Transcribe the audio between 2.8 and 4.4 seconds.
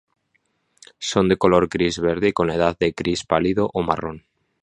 a gris pálido o marrón.